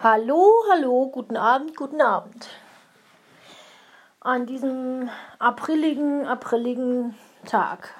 [0.00, 2.46] Hallo, hallo, guten Abend, guten Abend.
[4.20, 5.10] An diesem
[5.40, 7.92] apriligen, apriligen Tag.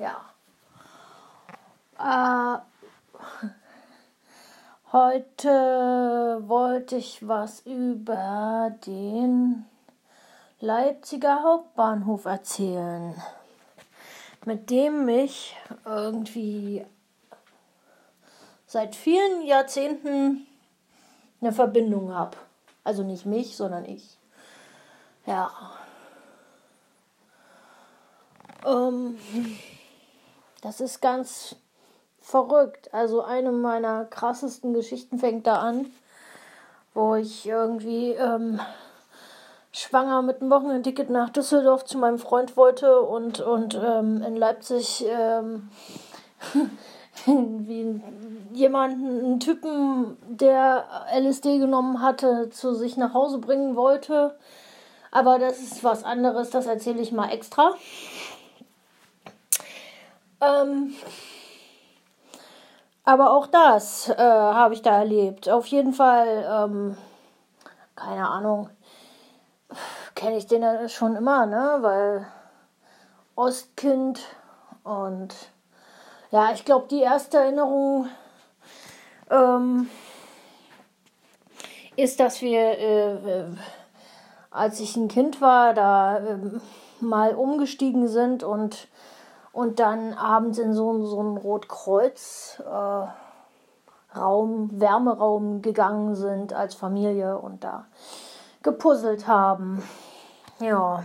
[0.00, 0.20] Ja.
[1.96, 2.58] Äh,
[4.90, 9.64] heute wollte ich was über den
[10.58, 13.14] Leipziger Hauptbahnhof erzählen,
[14.44, 16.84] mit dem ich irgendwie
[18.66, 20.48] seit vielen Jahrzehnten
[21.42, 22.36] eine Verbindung habe.
[22.84, 24.18] Also nicht mich, sondern ich.
[25.26, 25.50] Ja.
[28.64, 29.18] Ähm,
[30.62, 31.56] das ist ganz
[32.20, 32.92] verrückt.
[32.94, 35.86] Also eine meiner krassesten Geschichten fängt da an,
[36.94, 38.60] wo ich irgendwie ähm,
[39.72, 45.04] schwanger mit einem Wochenendticket nach Düsseldorf zu meinem Freund wollte und, und ähm, in Leipzig
[45.08, 45.70] ähm,
[47.26, 48.00] wie
[48.54, 54.36] jemanden, einen Typen, der LSD genommen hatte, zu sich nach Hause bringen wollte.
[55.10, 57.74] Aber das ist was anderes, das erzähle ich mal extra.
[60.40, 60.94] Ähm,
[63.04, 65.48] aber auch das äh, habe ich da erlebt.
[65.48, 66.96] Auf jeden Fall, ähm,
[67.94, 68.70] keine Ahnung,
[70.14, 71.78] kenne ich den schon immer, ne?
[71.80, 72.26] Weil
[73.34, 74.20] Ostkind
[74.84, 75.34] und
[76.30, 78.08] ja, ich glaube, die erste Erinnerung
[79.32, 79.88] ähm,
[81.96, 83.44] ist, dass wir, äh,
[84.50, 86.38] als ich ein Kind war, da äh,
[87.00, 88.88] mal umgestiegen sind und,
[89.52, 92.62] und dann abends in so, so einen Rotkreuz.
[92.64, 93.06] Äh,
[94.14, 97.86] Raum, Wärmeraum gegangen sind als Familie und da
[98.62, 99.82] gepuzzelt haben.
[100.60, 101.04] Ja.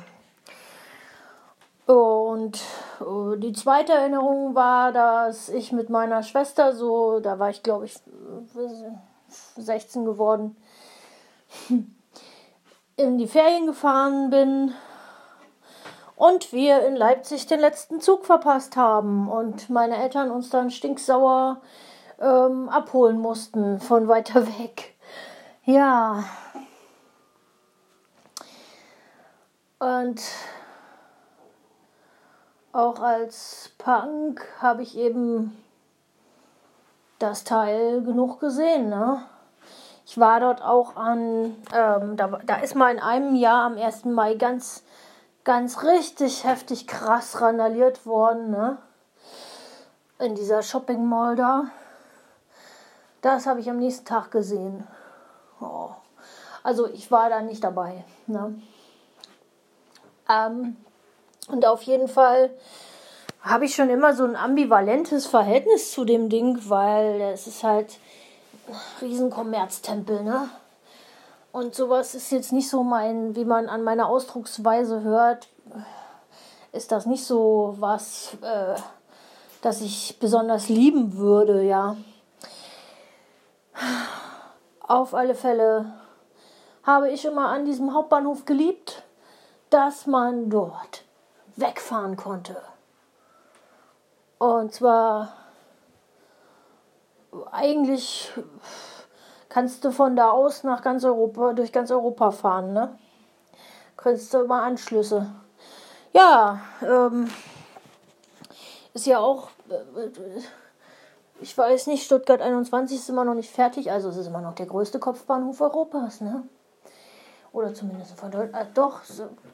[1.88, 2.60] Und
[3.00, 7.86] äh, die zweite Erinnerung war, dass ich mit meiner Schwester so, da war ich glaube
[7.86, 7.96] ich
[9.56, 10.58] 16 geworden,
[12.98, 14.74] in die Ferien gefahren bin
[16.18, 21.62] und wir in Leipzig den letzten Zug verpasst haben und meine Eltern uns dann stinksauer
[22.20, 24.96] ähm, abholen mussten von weiter weg.
[25.64, 26.26] Ja.
[29.80, 30.22] Und
[32.78, 35.58] auch als Punk habe ich eben
[37.18, 38.90] das Teil genug gesehen.
[38.90, 39.24] Ne?
[40.06, 44.06] Ich war dort auch an, ähm, da, da ist mal in einem Jahr am 1.
[44.06, 44.84] Mai ganz,
[45.44, 48.52] ganz richtig heftig krass randaliert worden.
[48.52, 48.78] Ne?
[50.20, 51.66] In dieser Shopping Mall da.
[53.22, 54.88] Das habe ich am nächsten Tag gesehen.
[55.59, 55.90] Oh.
[56.62, 58.06] Also ich war da nicht dabei.
[58.28, 58.62] Ne?
[60.30, 60.78] Ähm,
[61.47, 62.52] und auf jeden Fall
[63.41, 68.00] habe ich schon immer so ein ambivalentes Verhältnis zu dem Ding, weil es ist halt
[69.02, 70.50] Riesenkommerztempel, ne?
[71.52, 75.47] Und sowas ist jetzt nicht so mein, wie man an meiner Ausdrucksweise hört,
[76.72, 78.75] ist das nicht so was, äh,
[79.62, 81.96] das ich besonders lieben würde, ja.
[84.81, 85.94] Auf alle Fälle
[86.84, 89.03] habe ich immer an diesem Hauptbahnhof geliebt,
[89.69, 91.06] dass man dort
[91.57, 92.56] wegfahren konnte.
[94.40, 95.34] Und zwar
[97.51, 98.31] eigentlich
[99.50, 102.97] kannst du von da aus nach ganz Europa, durch ganz Europa fahren, ne?
[103.96, 105.28] Kriegst du immer Anschlüsse.
[106.13, 107.29] Ja, ähm,
[108.94, 110.09] ist ja auch, äh,
[111.41, 114.56] ich weiß nicht, Stuttgart 21 ist immer noch nicht fertig, also es ist immer noch
[114.56, 116.44] der größte Kopfbahnhof Europas, ne?
[117.51, 119.01] Oder zumindest von Deutschland, äh, doch,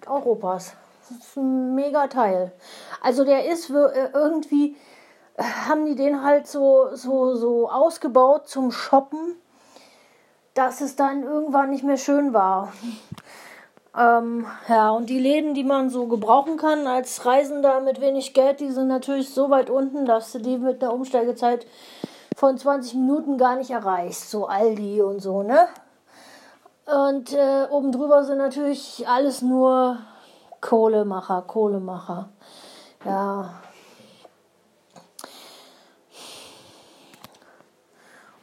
[0.08, 0.74] Europas.
[1.36, 2.52] Mega Teil.
[3.02, 4.76] Also der ist äh, irgendwie,
[5.36, 9.36] äh, haben die den halt so, so, so ausgebaut zum Shoppen,
[10.54, 12.74] dass es dann irgendwann nicht mehr schön war.
[13.96, 18.60] Ähm, ja, und die Läden, die man so gebrauchen kann als Reisender mit wenig Geld,
[18.60, 21.68] die sind natürlich so weit unten, dass du die mit einer Umsteigezeit
[22.36, 24.32] von 20 Minuten gar nicht erreichst.
[24.32, 25.68] So Aldi und so, ne?
[26.86, 30.00] Und äh, oben drüber sind natürlich alles nur
[30.64, 32.30] Kohlemacher, Kohlemacher.
[33.04, 33.50] Ja.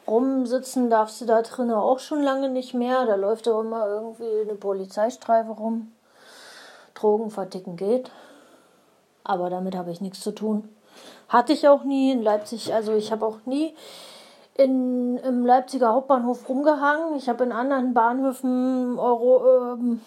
[0.07, 3.07] Rumsitzen darfst du da drinnen auch schon lange nicht mehr.
[3.07, 5.93] Da läuft auch immer irgendwie eine Polizeistreife rum.
[6.93, 8.11] Drogen verticken geht.
[9.25, 10.69] Aber damit habe ich nichts zu tun.
[11.31, 12.75] Hatte ich auch nie in Leipzig.
[12.75, 13.75] Also ich habe auch nie
[14.55, 17.17] in, im Leipziger Hauptbahnhof rumgehangen.
[17.17, 20.03] Ich habe in anderen Bahnhöfen Euro, ähm,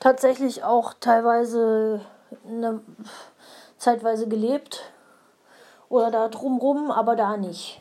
[0.00, 2.00] tatsächlich auch teilweise
[2.46, 2.80] eine,
[3.78, 4.82] zeitweise gelebt
[5.88, 7.80] oder da drumrum, aber da nicht.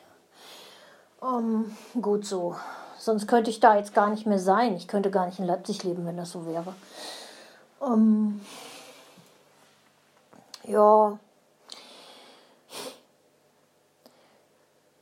[1.22, 2.56] Ähm, gut so.
[2.98, 4.76] sonst könnte ich da jetzt gar nicht mehr sein.
[4.76, 6.74] Ich könnte gar nicht in Leipzig leben, wenn das so wäre.
[7.82, 8.42] Ähm,
[10.64, 11.18] ja.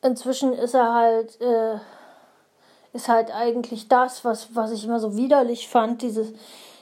[0.01, 1.79] Inzwischen ist er halt, äh,
[2.93, 6.33] ist halt eigentlich das, was, was ich immer so widerlich fand, diese,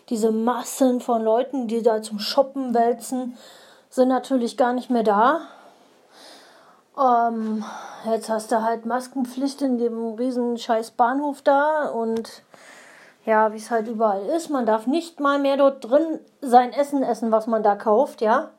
[0.10, 3.38] diese Massen von Leuten, die da zum Shoppen wälzen,
[3.90, 5.42] sind natürlich gar nicht mehr da.
[6.98, 7.64] Ähm,
[8.10, 12.44] jetzt hast du halt Maskenpflicht in dem riesen scheiß Bahnhof da und
[13.26, 17.02] ja, wie es halt überall ist, man darf nicht mal mehr dort drin sein Essen
[17.02, 18.52] essen, was man da kauft, ja.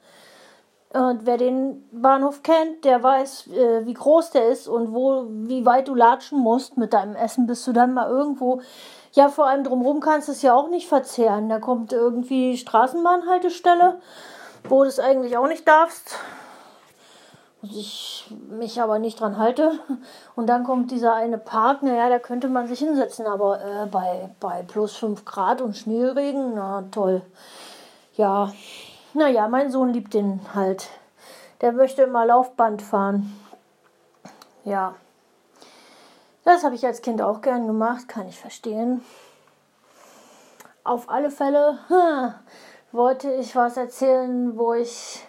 [0.93, 5.67] Und wer den Bahnhof kennt, der weiß, äh, wie groß der ist und wo, wie
[5.67, 8.61] weit du latschen musst mit deinem Essen, bis du dann mal irgendwo,
[9.17, 11.49] ja, vor allem drumherum kannst du es ja auch nicht verzehren.
[11.49, 14.01] Da kommt irgendwie Straßenbahnhaltestelle,
[14.69, 16.17] wo du es eigentlich auch nicht darfst
[17.75, 19.79] ich mich aber nicht dran halte.
[20.35, 24.31] Und dann kommt dieser eine Park, naja, da könnte man sich hinsetzen, aber äh, bei,
[24.41, 27.23] bei plus 5 Grad und Schneeregen, na toll.
[28.17, 28.53] Ja,
[29.15, 30.89] naja, mein Sohn liebt den halt.
[31.61, 33.39] Der möchte immer Laufband fahren.
[34.65, 34.95] Ja.
[36.47, 39.05] Das habe ich als Kind auch gern gemacht, kann ich verstehen.
[40.85, 42.35] Auf alle Fälle hm,
[42.93, 45.27] wollte ich was erzählen, wo ich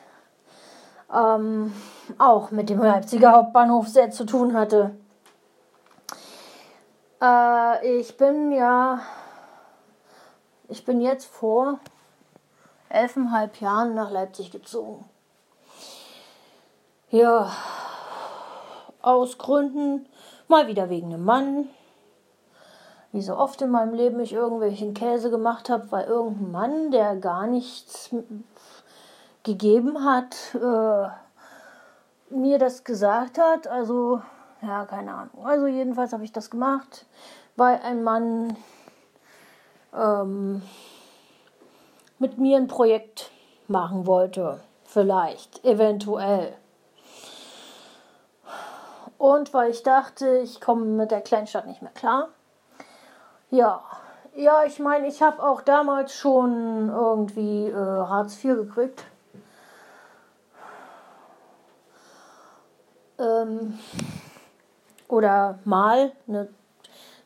[1.11, 1.73] ähm,
[2.19, 4.95] auch mit dem Leipziger Hauptbahnhof sehr zu tun hatte.
[7.19, 8.99] Äh, ich bin ja,
[10.67, 11.79] ich bin jetzt vor
[12.89, 15.03] elfeinhalb Jahren nach Leipzig gezogen.
[17.09, 17.51] Ja,
[19.01, 20.05] aus Gründen,
[20.47, 21.69] mal wieder wegen einem Mann.
[23.11, 27.15] Wie so oft in meinem Leben ich irgendwelchen Käse gemacht habe, weil irgendein Mann, der
[27.15, 28.13] gar nichts
[29.43, 31.07] gegeben hat, äh,
[32.29, 33.67] mir das gesagt hat.
[33.67, 34.21] Also,
[34.61, 35.45] ja, keine Ahnung.
[35.45, 37.05] Also jedenfalls habe ich das gemacht,
[37.55, 38.57] weil ein Mann
[39.95, 40.61] ähm,
[42.19, 43.31] mit mir ein Projekt
[43.67, 44.59] machen wollte.
[44.83, 46.53] Vielleicht, eventuell.
[49.17, 52.29] Und weil ich dachte, ich komme mit der Kleinstadt nicht mehr klar.
[53.49, 53.81] Ja,
[54.35, 59.03] ja, ich meine, ich habe auch damals schon irgendwie äh, Hartz IV gekriegt.
[63.17, 63.79] Ähm,
[65.07, 66.11] oder mal.
[66.27, 66.49] Ne,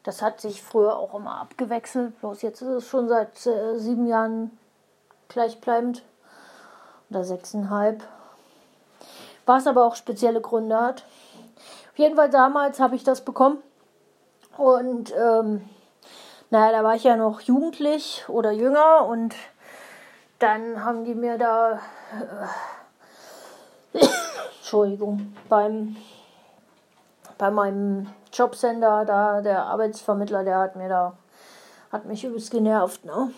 [0.03, 2.17] das hat sich früher auch immer abgewechselt.
[2.21, 4.57] Bloß jetzt ist es schon seit äh, sieben Jahren
[5.27, 6.03] gleichbleibend.
[7.09, 8.03] Oder sechseinhalb.
[9.45, 11.03] Was aber auch spezielle Gründe hat.
[11.91, 13.61] Auf jeden Fall damals habe ich das bekommen.
[14.57, 15.67] Und ähm,
[16.49, 19.35] naja, da war ich ja noch jugendlich oder jünger und
[20.39, 21.79] dann haben die mir da
[23.93, 23.99] äh,
[24.59, 25.97] Entschuldigung, beim,
[27.37, 31.17] bei meinem Jobcenter, da der Arbeitsvermittler, der hat mir da,
[31.91, 33.31] hat mich übelst genervt, ne?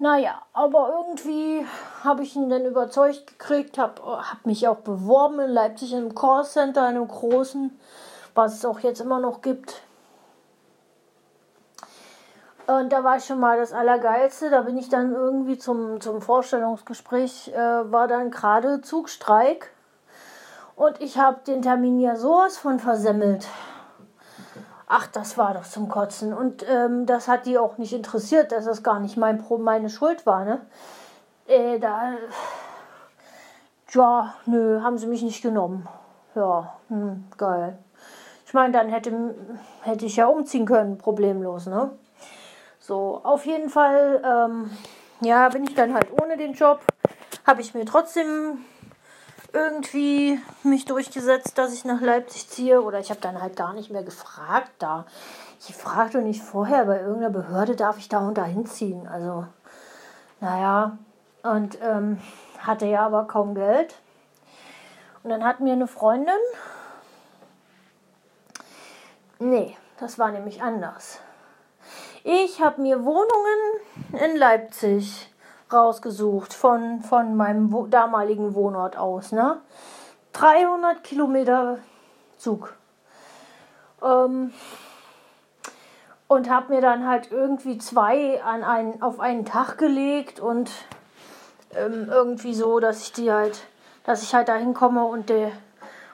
[0.00, 1.66] Naja, aber irgendwie
[2.04, 6.84] habe ich ihn dann überzeugt gekriegt, habe hab mich auch beworben in Leipzig im Callcenter,
[6.84, 7.76] einem großen,
[8.34, 9.82] was es auch jetzt immer noch gibt.
[12.68, 14.50] Und da war ich schon mal das Allergeilste.
[14.50, 17.56] Da bin ich dann irgendwie zum, zum Vorstellungsgespräch, äh,
[17.90, 19.72] war dann gerade Zugstreik.
[20.76, 23.48] Und ich habe den Termin ja sowas von versemmelt.
[24.88, 26.32] Ach, das war doch zum Kotzen.
[26.32, 29.90] Und ähm, das hat die auch nicht interessiert, dass das gar nicht mein Pro meine
[29.90, 30.62] Schuld war, ne?
[31.46, 32.14] Äh, da.
[33.90, 35.86] Ja, nö, haben sie mich nicht genommen.
[36.34, 37.78] Ja, hm, geil.
[38.46, 39.34] Ich meine, dann hätte,
[39.82, 41.90] hätte ich ja umziehen können, problemlos, ne?
[42.80, 44.70] So, auf jeden Fall, ähm,
[45.20, 46.80] ja, bin ich dann halt ohne den Job.
[47.46, 48.64] Habe ich mir trotzdem
[49.52, 52.82] irgendwie mich durchgesetzt, dass ich nach Leipzig ziehe.
[52.82, 55.06] Oder ich habe dann halt gar nicht mehr gefragt da.
[55.60, 59.08] Ich fragte nicht vorher, bei irgendeiner Behörde darf ich da und da hinziehen.
[59.08, 59.46] Also,
[60.40, 60.98] naja.
[61.42, 62.20] Und ähm,
[62.58, 63.94] hatte ja aber kaum Geld.
[65.22, 66.34] Und dann hat mir eine Freundin.
[69.38, 71.20] Nee, das war nämlich anders.
[72.24, 75.32] Ich habe mir Wohnungen in Leipzig
[75.72, 79.32] rausgesucht von, von meinem wo damaligen Wohnort aus.
[79.32, 79.60] Ne?
[80.32, 81.78] 300 Kilometer
[82.36, 82.74] Zug.
[84.02, 84.52] Ähm,
[86.28, 90.70] und habe mir dann halt irgendwie zwei an einen, auf einen Tag gelegt und
[91.74, 93.64] ähm, irgendwie so, dass ich die halt,
[94.04, 95.32] dass ich halt da hinkomme und,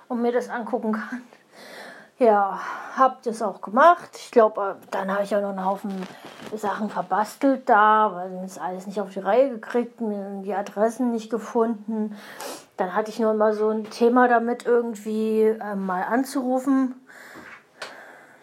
[0.09, 1.23] und mir das angucken kann.
[2.19, 2.61] Ja,
[2.97, 4.11] hab das auch gemacht.
[4.15, 6.07] Ich glaube, äh, dann habe ich auch noch einen Haufen
[6.59, 11.31] Sachen verbastelt da, weil es alles nicht auf die Reihe gekriegt, mir die Adressen nicht
[11.31, 12.17] gefunden.
[12.77, 16.95] Dann hatte ich noch mal so ein Thema damit, irgendwie äh, mal anzurufen.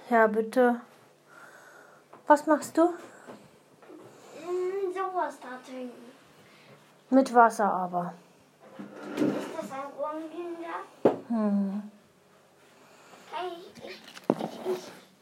[0.10, 0.82] Ja, bitte.
[2.28, 2.86] Was machst du?
[2.86, 6.12] Mm, sowas da trinken.
[7.10, 8.14] Mit Wasser aber.
[9.16, 9.26] Ist
[9.58, 10.82] das ein Rumkinder?
[11.28, 11.84] Hm.
[13.34, 14.02] Hey, ich,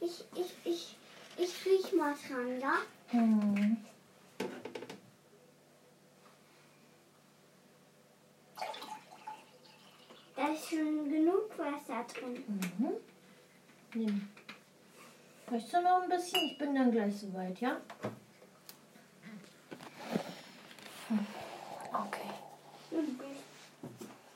[0.00, 0.24] ich,
[0.64, 0.96] ich,
[1.36, 2.74] ich, ich, riech mal dran, ja?
[3.08, 3.76] Hm.
[10.36, 12.44] Da ist schon genug Wasser drin.
[12.78, 12.92] Mhm.
[13.94, 14.28] Nimm.
[15.50, 16.40] Möchtest du noch ein bisschen?
[16.46, 17.80] Ich bin dann gleich soweit, ja?
[21.08, 21.26] Hm.
[21.92, 22.30] Okay.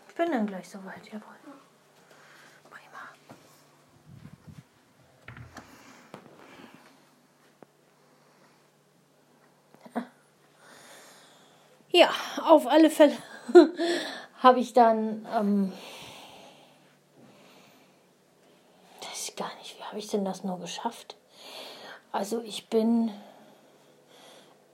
[0.09, 1.44] Ich bin dann gleich soweit, jawohl.
[11.97, 12.09] Ja,
[12.45, 13.17] auf alle Fälle
[14.43, 15.73] habe ich dann, ähm,
[19.01, 21.15] weiß ich gar nicht, wie habe ich denn das nur geschafft?
[22.11, 23.13] Also ich bin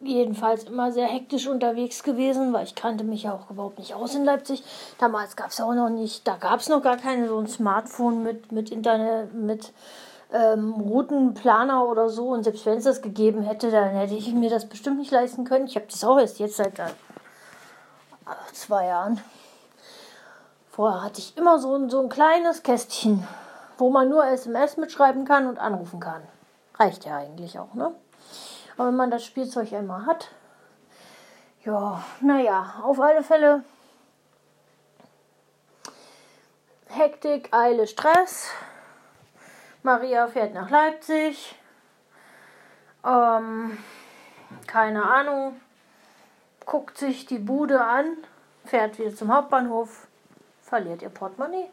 [0.01, 4.15] jedenfalls immer sehr hektisch unterwegs gewesen, weil ich kannte mich ja auch überhaupt nicht aus
[4.15, 4.63] in Leipzig.
[4.97, 8.23] Damals gab es auch noch nicht, da gab es noch gar keine so ein Smartphone
[8.23, 9.75] mit, mit Internet, mit
[10.33, 12.29] ähm, Routenplaner oder so.
[12.29, 15.45] Und selbst wenn es das gegeben hätte, dann hätte ich mir das bestimmt nicht leisten
[15.45, 15.67] können.
[15.67, 16.79] Ich habe das auch erst jetzt seit
[18.53, 19.23] zwei Jahren.
[20.71, 23.27] Vorher hatte ich immer so ein, so ein kleines Kästchen,
[23.79, 26.23] wo man nur SMS mitschreiben kann und anrufen kann.
[26.79, 27.95] Reicht ja eigentlich auch, ne?
[28.77, 30.29] Aber wenn man das Spielzeug einmal hat,
[31.65, 33.65] ja, naja, auf alle Fälle
[36.93, 38.51] Hektik, Eile, Stress.
[39.83, 41.55] Maria fährt nach Leipzig.
[43.05, 43.79] Ähm,
[44.67, 45.61] keine Ahnung.
[46.67, 48.17] Guckt sich die Bude an,
[48.65, 50.07] fährt wieder zum Hauptbahnhof,
[50.63, 51.71] verliert ihr Portemonnaie.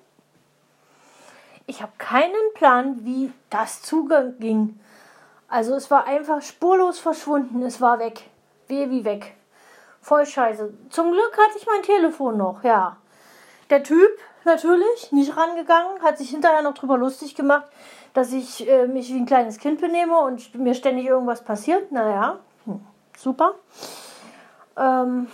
[1.65, 4.79] Ich habe keinen Plan, wie das zuging.
[5.50, 7.62] Also es war einfach spurlos verschwunden.
[7.62, 8.24] Es war weg.
[8.67, 9.36] Wehe wie weg.
[10.01, 10.74] Voll scheiße.
[10.89, 12.98] Zum Glück hatte ich mein Telefon noch, ja.
[13.70, 14.10] Der Typ
[14.46, 17.65] natürlich nicht rangegangen, hat sich hinterher noch drüber lustig gemacht,
[18.13, 21.91] dass ich äh, mich wie ein kleines Kind benehme und mir ständig irgendwas passiert.
[21.91, 22.79] Naja, hm,
[23.17, 23.56] super.
[24.77, 25.27] Ähm,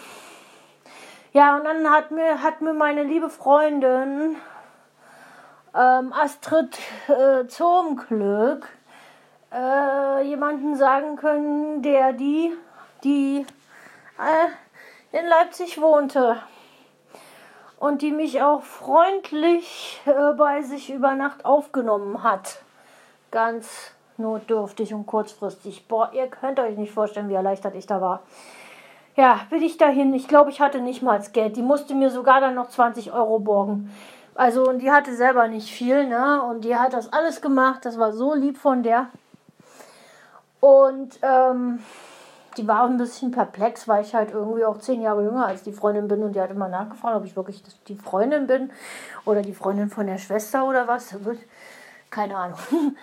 [1.33, 4.35] ja, und dann hat mir, hat mir meine liebe Freundin
[5.75, 8.67] ähm, Astrid äh, Zomglück
[9.51, 12.53] äh, jemanden sagen können, der die,
[13.03, 13.45] die
[14.19, 16.37] äh, in Leipzig wohnte
[17.79, 22.61] und die mich auch freundlich äh, bei sich über Nacht aufgenommen hat.
[23.31, 25.87] Ganz notdürftig und kurzfristig.
[25.87, 28.21] Boah, ihr könnt euch nicht vorstellen, wie erleichtert ich da war.
[29.15, 30.13] Ja, bin ich dahin.
[30.13, 31.55] Ich glaube, ich hatte nicht mal Geld.
[31.55, 33.91] Die musste mir sogar dann noch 20 Euro borgen.
[34.35, 36.41] Also, und die hatte selber nicht viel, ne?
[36.41, 37.85] Und die hat das alles gemacht.
[37.85, 39.09] Das war so lieb von der.
[40.59, 41.79] Und ähm,
[42.57, 45.73] die war ein bisschen perplex, weil ich halt irgendwie auch zehn Jahre jünger als die
[45.73, 46.23] Freundin bin.
[46.23, 48.71] Und die hat immer nachgefragt, ob ich wirklich die Freundin bin
[49.25, 51.15] oder die Freundin von der Schwester oder was.
[52.09, 52.57] Keine Ahnung.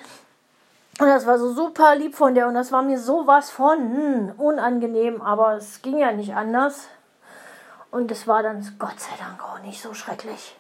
[1.01, 4.33] Und das war so super lieb von der und das war mir sowas von hm,
[4.37, 6.89] unangenehm, aber es ging ja nicht anders.
[7.91, 10.55] Und es war dann Gott sei Dank auch nicht so schrecklich.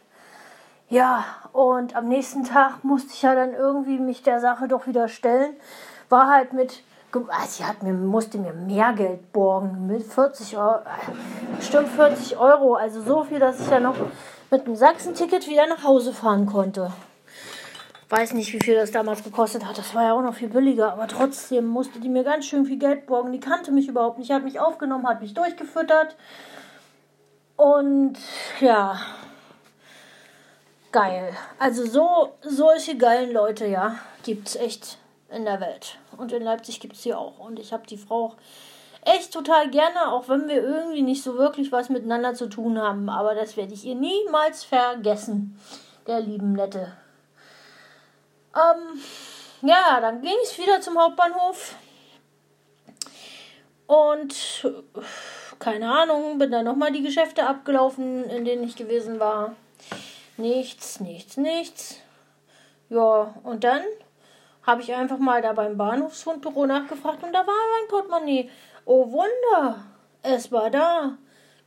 [0.88, 5.09] Ja, und am nächsten Tag musste ich ja dann irgendwie mich der Sache doch wieder
[5.09, 5.54] stellen.
[6.09, 10.80] War halt mit, ah, sie hat mir, musste mir mehr Geld borgen, mit 40 Euro,
[11.59, 13.97] bestimmt 40 Euro, also so viel, dass ich ja noch
[14.50, 16.90] mit einem Sachsen-Ticket wieder nach Hause fahren konnte.
[18.10, 19.78] Weiß nicht, wie viel das damals gekostet hat.
[19.78, 20.92] Das war ja auch noch viel billiger.
[20.92, 23.30] Aber trotzdem musste die mir ganz schön viel Geld borgen.
[23.30, 24.32] Die kannte mich überhaupt nicht.
[24.32, 26.16] Hat mich aufgenommen, hat mich durchgefüttert.
[27.56, 28.14] Und
[28.60, 29.00] ja,
[30.90, 31.32] geil.
[31.60, 34.98] Also so solche geilen Leute, ja, gibt es echt
[35.30, 35.98] in der Welt.
[36.16, 37.38] Und in Leipzig gibt es sie auch.
[37.38, 38.36] Und ich habe die Frau auch
[39.04, 43.08] echt total gerne, auch wenn wir irgendwie nicht so wirklich was miteinander zu tun haben.
[43.08, 45.56] Aber das werde ich ihr niemals vergessen.
[46.08, 46.92] Der lieben Nette.
[48.54, 49.00] Ähm,
[49.62, 51.75] ja, dann ging es wieder zum Hauptbahnhof.
[53.87, 54.66] Und
[55.59, 59.54] keine Ahnung, bin dann nochmal die Geschäfte abgelaufen, in denen ich gewesen war.
[60.37, 61.97] Nichts, nichts, nichts.
[62.88, 63.83] Ja, und dann
[64.62, 68.50] habe ich einfach mal da beim Bahnhofsfundbüro nachgefragt und da war mein Portemonnaie.
[68.85, 69.85] Oh Wunder,
[70.23, 71.19] es war da.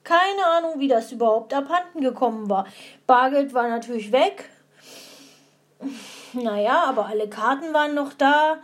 [0.04, 2.68] Keine Ahnung, wie das überhaupt abhanden gekommen war.
[3.06, 4.50] Bargeld war natürlich weg.
[6.34, 8.58] Naja, aber alle Karten waren noch da.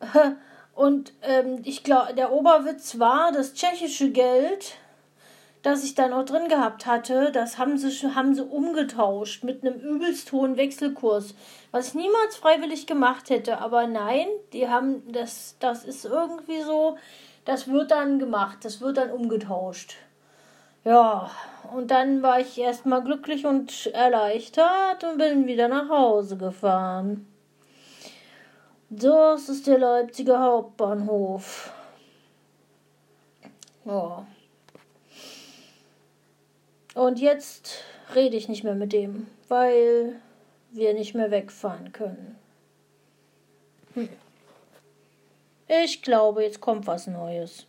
[0.74, 4.76] Und ähm, ich glaube, der Oberwitz war, das tschechische Geld,
[5.62, 9.78] das ich dann auch drin gehabt hatte, das haben sie, haben sie umgetauscht mit einem
[9.78, 11.34] übelst hohen Wechselkurs,
[11.70, 13.58] was ich niemals freiwillig gemacht hätte.
[13.58, 16.96] Aber nein, die haben das, das ist irgendwie so,
[17.44, 19.96] das wird dann gemacht, das wird dann umgetauscht.
[20.84, 21.30] Ja,
[21.72, 27.26] und dann war ich erstmal glücklich und erleichtert und bin wieder nach Hause gefahren.
[28.90, 31.72] Das ist der Leipziger Hauptbahnhof.
[33.84, 34.26] Ja.
[36.94, 37.84] Und jetzt
[38.14, 40.20] rede ich nicht mehr mit dem, weil
[40.72, 42.38] wir nicht mehr wegfahren können.
[43.94, 44.08] Hm.
[45.68, 47.66] Ich glaube, jetzt kommt was Neues.